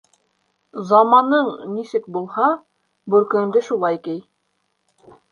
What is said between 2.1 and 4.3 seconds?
булһа, бүркеңде шулай кей.